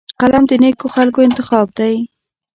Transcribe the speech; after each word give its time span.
قلم 0.19 0.43
د 0.49 0.53
نیکو 0.63 0.87
خلکو 0.95 1.19
انتخاب 1.27 1.67
دی 1.77 1.95